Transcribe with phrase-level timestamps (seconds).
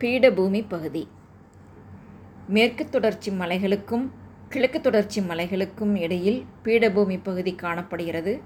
[0.00, 1.08] பீடபூமி பகுதி.
[2.48, 4.10] மேற்கு தொடர்ச்சி மலைகளுக்கும்
[4.48, 8.40] கிழக்கு தொடர்ச்சி மலைகளுக்கும் இடையில் பீடபூமி பகுதி காணப்படுகிறது.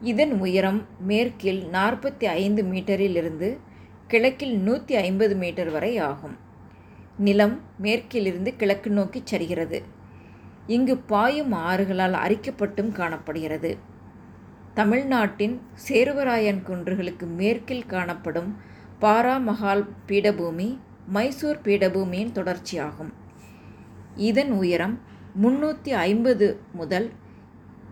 [0.00, 3.58] இதன் உயரம் மேற்கில் நாற்பத்தி ஐந்து மீட்டரிலிருந்து
[4.06, 6.36] கிழக்கில் நூற்றி ஐம்பது மீட்டர் வரை ஆகும்.
[7.18, 9.82] நிலம் மேற்கிலிருந்து கிழக்கு நோக்கி சரிகிறது.
[10.66, 13.76] இங்கு பாயும் ஆறுகளால் அரிக்கப்பட்டும் காணப்படுகிறது.
[14.74, 18.68] தமிழ்நாட்டின் சேர்வராயன் குன்றுகளுக்கு மேற்கில் காணப்படும்
[19.02, 20.66] பாராமஹால் பீடபூமி
[21.06, 23.12] மைசூர் பீடபூமியின் தொடர்ச்சியாகும்.
[24.28, 24.96] இதன் உயரம்
[25.42, 27.08] முன்னூற்றி ஐம்பது முதல்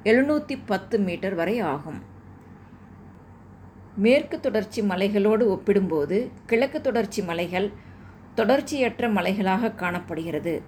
[0.05, 2.01] எழுநூற்றி பத்து மீட்டர் வரை ஆகும்.
[3.97, 7.71] மேற்கு தொடர்ச்சி மலைகளோடு ஒப்பிடும்போது கிழக்கு தொடர்ச்சி மலைகள்
[8.37, 10.63] தொடர்ச்சியற்ற மலைகளாக காணப்படுகிறது.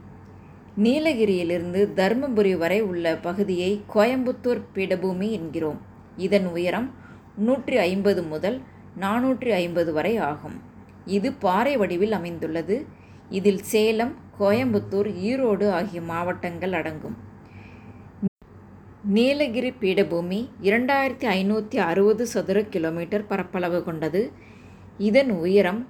[0.77, 5.81] நீலகிரியிலிருந்து தருமபுரி வரை உள்ள பகுதியை கோயம்புத்தூர் பீடபூமி என்கிறோம்.
[6.17, 6.91] இதன் உயரம்
[7.37, 8.61] நூற்றி ஐம்பது முதல்
[9.03, 10.57] நானூற்றி ஐம்பது வரை ஆகும்.
[11.17, 12.77] இது பாறை வடிவில் அமைந்துள்ளது.
[13.39, 17.17] இதில் சேலம் கோயம்புத்தூர் ஈரோடு ஆகிய மாவட்டங்கள் அடங்கும்.
[19.17, 24.23] நீலகிரி பீடபூமி இரண்டாயிரத்தி ஐநூற்றி அறுபது சதுர கிலோமீட்டர் பரப்பளவு கொண்டது.
[25.09, 25.81] இதன் உயரம்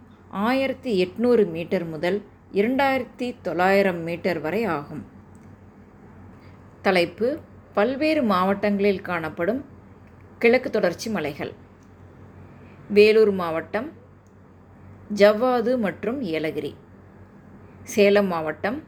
[0.49, 2.19] ஆயிரத்தி எட்நூறு மீட்டர் முதல்
[2.61, 5.03] இரண்டாயிரத்தி தொள்ளாயிரம் மீட்டர் வரை ஆகும்.
[6.87, 7.29] தலைப்பு
[7.79, 9.61] பல்வேறு மாவட்டங்களில் காணப்படும்
[10.43, 11.53] கிழக்கு தொடர்ச்சி மலைகள்.
[12.95, 13.93] வேலூர் மாவட்டம்
[15.15, 16.75] ஜவ்வாது மற்றும் ஏலகிரி.
[17.85, 18.83] சேலம் மாவட்டம்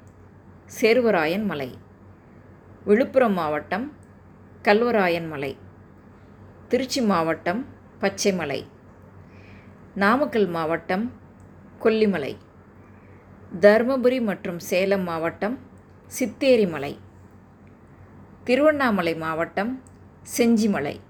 [0.80, 1.78] சேர்வராயன் மலை.
[2.84, 3.92] விழுப்புரம் மாவட்டம்
[4.62, 5.56] கல்வராயன் மலை.
[6.68, 7.66] திருச்சி மாவட்டம்
[8.00, 8.66] பச்சைமலை.
[9.94, 11.12] நாமக்கல் மாவட்டம்
[11.82, 12.36] கொல்லிமலை.
[13.60, 15.58] தருமபுரி மற்றும் சேலம் மாவட்டம்
[16.18, 16.98] சித்தேரி மலை.
[18.44, 19.82] திருவண்ணாமலை மாவட்டம்
[20.36, 21.00] செஞ்சிமலை.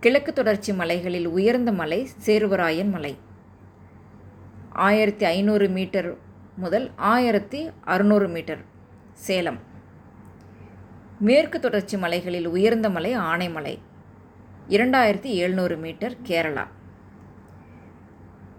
[0.00, 3.18] கிழக்கு தொடர்ச்சி மலைகளில் உயர்ந்த மலை சேர்வராயன் மலை.
[4.70, 6.16] ஆயிரத்தி ஐநூறு மீட்டர்
[6.56, 8.62] முதல் ஆயிரத்தி அறுநூறு மீட்டர்
[9.12, 9.58] சேலம்.
[11.20, 13.78] மேற்கு தொடர்ச்சி மலைகளில் உயர்ந்த மலை ஆனைமலை
[14.68, 16.66] இரண்டாயிரத்தி எழுநூறு மீட்டர் கேரளா.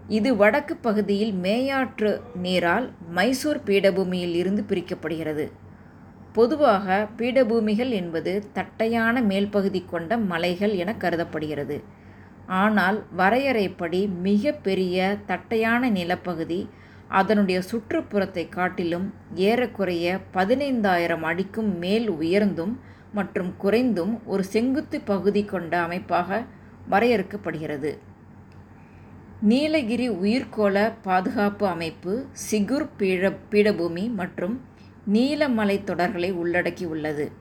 [0.08, 5.50] இது வடக்கு பகுதியில் மேயாற்று நீரால் மைசூர் பீடபூமியில் இருந்து பிரிக்கப்படுகிறது.
[6.36, 6.86] பொதுவாக
[7.18, 11.76] பீடபூமிகள் என்பது தட்டையான மேல்பகுதி கொண்ட மலைகள் என கருதப்படுகிறது.
[12.60, 16.60] ஆனால் வரையறைப்படி மிக பெரிய தட்டையான நிலப்பகுதி
[17.20, 19.06] அதனுடைய சுற்றுப்புறத்தை காட்டிலும்
[19.48, 22.74] ஏறக்குறைய பதினைந்தாயிரம் அடிக்கும் மேல் உயர்ந்தும்
[23.18, 26.40] மற்றும் குறைந்தும் ஒரு செங்குத்து பகுதி கொண்ட அமைப்பாக
[26.90, 27.92] வரையறுக்கப்படுகிறது.
[29.50, 32.12] நீலகிரி உயிர்கோள பாதுகாப்பு அமைப்பு
[32.50, 34.54] சிகுர் பீட பீடபூமி மற்றும்
[35.10, 37.32] நீலமலை தொடர்களை உள்ளடக்கியுள்ளது.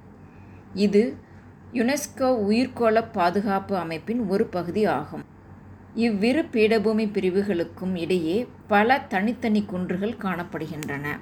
[0.73, 1.17] இது
[1.73, 5.25] யுனெஸ்கோ உயிர்கோள பாதுகாப்பு அமைப்பின் ஒரு பகுதி ஆகும்.
[5.93, 11.19] இவ்விரு பீடபூமி பிரிவுகளுக்கும் இடையே பல தனித்தனி குன்றுகள் காணப்படுகின்றன.